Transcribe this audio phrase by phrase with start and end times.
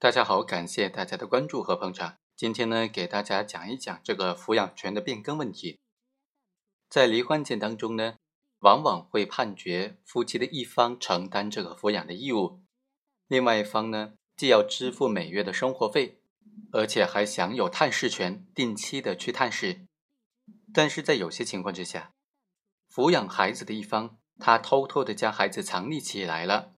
[0.00, 2.16] 大家好，感谢大家的关注和捧场。
[2.34, 5.78] 今天呢，给大家讲一讲这个抚养权的变更问题。
[6.88, 8.14] 在离婚件当中呢，
[8.60, 12.62] 往往会判决夫妻的一方承担这个抚养的义务，
[13.28, 16.22] 另外一方呢，既要支付每月的生活费，
[16.72, 19.82] 而且还享有探视权，定期的去探视。
[20.72, 22.14] 但是在有些情况之下，
[22.90, 26.72] 抚养孩子的一方他偷偷的将孩子藏匿起来了，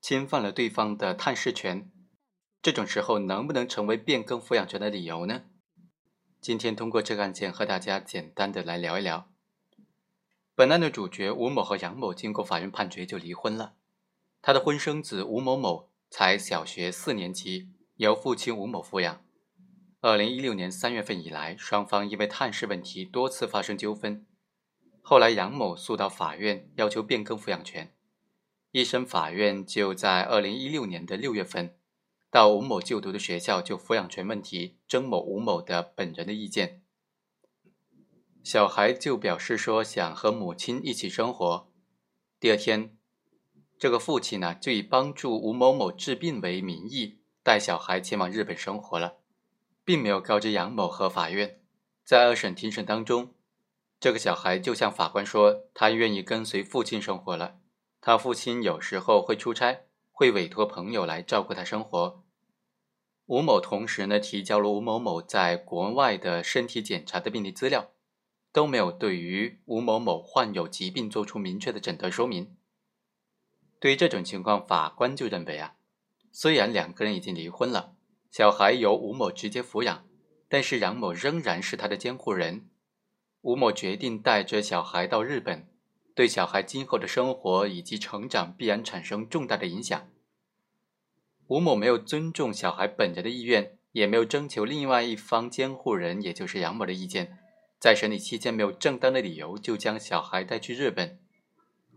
[0.00, 1.90] 侵犯了对方的探视权。
[2.64, 5.42] 这种时候能不能成为变更抚养权的理由呢？
[6.40, 9.28] 今天通过这个案件和大家简单的来聊一聊。
[10.54, 13.74] 本案的主角吴某和杨某经过法院判决就离婚了。
[14.40, 19.22] 他的婚生子吴某某才小学四年级，由父亲吴某抚养。
[20.00, 24.24] 二零一六年三月份以来，双方因为探视问题多次发生纠纷。
[25.02, 27.92] 后来杨某诉到法院要求变更抚养权，
[28.70, 31.76] 一审法院就在二零一六年的六月份。
[32.34, 36.82] 到吴某就读的学校就抚养权问题征某吴某的本人的意见，
[38.42, 41.70] 小孩就表示说想和母亲一起生活。
[42.40, 42.98] 第二天，
[43.78, 49.18] 这个父亲呢就以帮助吴某某治病为名义带小孩前往日本生活了，
[49.84, 51.60] 并没有告知杨某和法院。
[52.04, 53.32] 在二审庭审当中，
[54.00, 57.60] 这个小孩就向法官说他愿意跟随父亲生活了，
[58.00, 62.23] 他父亲有时候会出差，会委托朋友来照顾他生活。
[63.26, 67.90] 吴某同时呢提交了吴某某在国外的身体检查的病历资料，
[68.52, 72.54] 都没有对于吴某某患有疾病做出明确的诊断说明。
[73.80, 75.76] 对于这种情况，法官就认为啊，
[76.30, 77.94] 虽然两个人已经离婚了，
[78.30, 80.06] 小孩由吴某直接抚养，
[80.48, 82.68] 但是杨某仍然是他的监护人。
[83.40, 85.66] 吴某决定带着小孩到日本，
[86.14, 90.08] 对小孩今后的生活以及成长必然产生重大的影响。
[91.48, 97.38] 吴某没有尊重小孩本人的意愿，也没有征求另外一方监护人，也就是杨某的意见，
[97.78, 101.18] 在审理期间没有正当的理由就将小孩带去日本，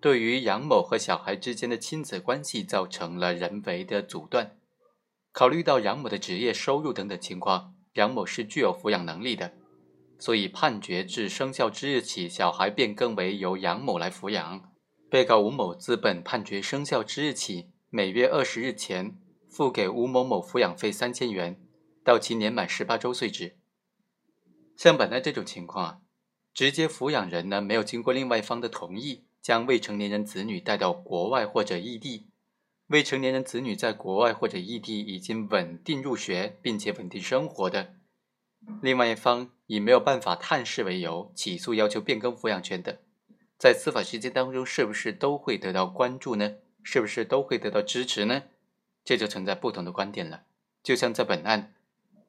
[0.01, 4.57] 对于杨某和小孩之间的亲子关系造成了人为的阻断。
[5.31, 9.53] 考虑到杨某的职业、收入等等情况，杨某是具有抚养能力的，
[10.19, 14.73] 所以判决至生效之日起，小孩变更为由杨某来抚养。
[15.09, 19.17] 被告吴某自本判决生效之日起，每月二十日前。
[19.49, 21.59] 付给吴某某抚养费三千元，
[22.03, 23.57] 到其年满十八周岁止。
[24.75, 25.99] 像本案这种情况啊，
[26.53, 32.27] 直接抚养人呢没有经过另外一方的同意，将未成年人子女带到国外或者异地，
[32.87, 37.95] 未成年人子女在国外或者异地已经稳定入学并且稳定生活的，
[38.81, 42.99] 另外一方以没有办法探视为由起诉要求变更抚养权的，
[43.57, 46.55] 在司法实践当中是不是都会得到关注呢？
[46.83, 48.43] 是不是都会得到支持呢？
[49.07, 50.43] 这就存在不同的观点了，
[50.83, 51.73] 就像在本案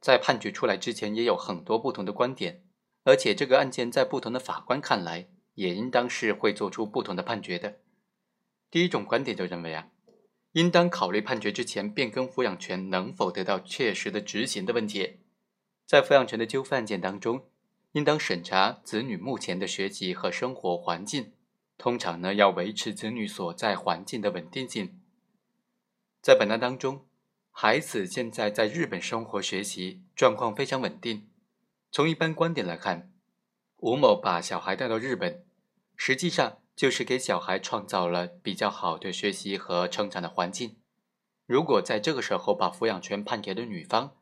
[0.00, 2.62] 在判决出来之前，也有很多不同的观点，
[3.02, 7.78] 而且这个案件在不同的法官看来，也应当是会做出不同的判决的。
[8.70, 9.88] 第一种观点就认为啊，
[10.52, 15.18] 应当考虑判决之前变更抚养权能否得到确实的执行的问题，
[15.84, 17.46] 在抚养权的纠纷案件当中，
[17.90, 21.32] 应当审查子女目前的学习和生活环境，
[21.76, 25.00] 通常呢要维持子女所在环境的稳定性。
[26.20, 27.06] 在本案当中，
[27.50, 31.30] 孩子现在在日本生活学习，状况非常稳定。
[31.90, 33.12] 从一般观点来看，
[33.76, 35.46] 吴某把小孩带到日本，
[35.96, 40.76] 实际上就是给小孩创造了比较好的学习和成长的环境。
[41.46, 44.16] 如果在这个时候把抚养权判给了女方，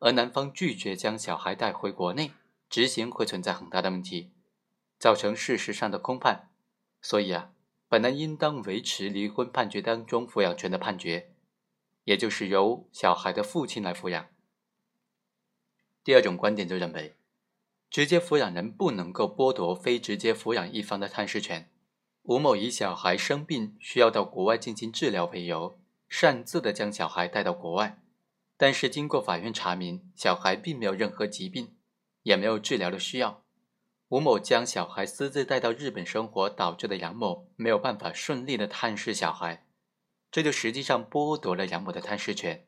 [0.00, 2.32] 而男方拒绝将小孩带回国内
[2.68, 4.32] 执行，会存在很大的问题，
[4.98, 6.50] 造成事实上的空判。
[7.00, 7.52] 所以啊，
[7.88, 11.30] 本案应当维持离婚判决当中抚养权的判决。
[12.04, 14.26] 也就是由小孩的父亲来抚养。
[16.02, 17.14] 第二种观点就认为，
[17.90, 21.70] 直接抚养人不能够剥夺非直接抚养一方的探视权。
[22.24, 25.78] 吴某以小孩生病需要到国外进行治疗为由，
[26.08, 28.02] 擅自的将小孩带到国外，
[28.56, 31.74] 但是经过法院查明，小孩并没有任何疾病，
[32.22, 33.42] 也没有治疗的需要。
[34.08, 39.66] 吴某将小孩私自带到日本生活，导致的杨某没有办法顺利的探视小孩。
[40.34, 42.66] 这就实际上剥夺了杨某的探视权，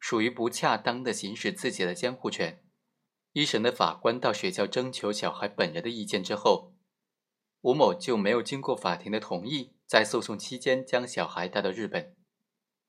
[0.00, 2.60] 属于不恰当的行使自己的监护权。
[3.34, 6.72] 一审的法官到学校征求小孩本人的意见之后，
[7.60, 12.16] 吴某就没有经过法庭的同意，在诉讼期间将小孩带到日本。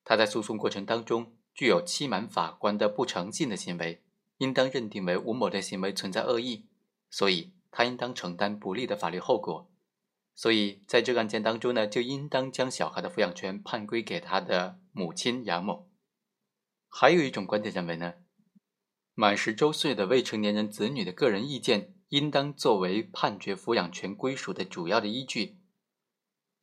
[0.04, 4.02] 他在诉讼过程当中具有欺瞒法官的不诚信的行为，
[4.40, 6.66] 应当认定为吴某的行为存在恶意，
[7.12, 9.70] 所以他应当承担不利的法律后果。
[10.41, 15.89] 所以，在这个案件当中呢，就应当将小孩的抚养权判归给他的母亲杨某。
[16.88, 18.13] 还有一种观点认为呢，
[19.13, 25.57] 满十周岁的未成年人子女的个人意见应当作为判决抚养权归属的主要的依据。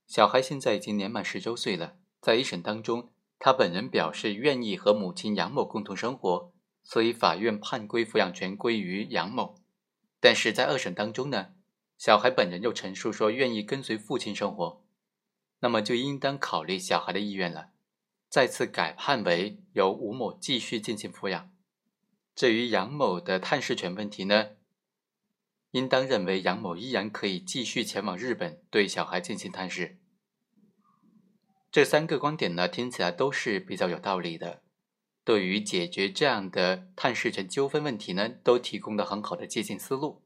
[0.07, 6.51] 小孩现在已经年满十周岁了，在一审当中，他本人表示愿意和母亲杨某共同生活，
[6.83, 9.61] 所以法院判归抚养权归于杨某。
[10.19, 11.49] 但是在二审当中呢，
[11.99, 14.85] 小孩本人又陈述说愿意跟随父亲生活，
[15.61, 17.71] 那么就应当考虑小孩的意愿了。
[18.29, 21.51] 再次改判为由吴某继续进行抚养。
[22.35, 24.51] 至于杨某的探视权问题呢，
[25.71, 29.99] 应当认为杨某依然可以继续前往日本对小孩进行探视。
[31.71, 34.63] 这三个观点呢，听起来都是比较有道理的，
[35.25, 40.26] 对于解决这样的探视权纠纷问题呢，都提供了很好的借鉴思路。